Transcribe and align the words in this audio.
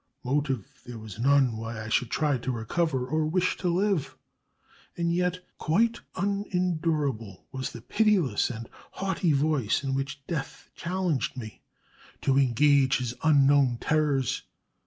Motive 0.23 0.81
there 0.83 0.97
was 0.97 1.19
none 1.19 1.55
why 1.57 1.79
I 1.79 1.87
should 1.87 2.09
try 2.09 2.39
to 2.39 2.51
recover 2.51 3.05
or 3.05 3.27
wish 3.27 3.55
to 3.57 3.69
live; 3.69 4.17
and 4.97 5.13
yet 5.13 5.45
quite 5.59 5.99
unendurable 6.15 7.45
was 7.51 7.71
the 7.71 7.81
pitiless 7.83 8.49
and 8.49 8.67
haughty 8.93 9.31
voice 9.31 9.83
in 9.83 9.93
which 9.93 10.25
Death 10.25 10.71
challenged 10.73 11.37
me 11.37 11.61
to 12.21 12.39
engage 12.39 12.97
his 12.97 13.13
unknown 13.23 13.77
terrors. 13.79 14.41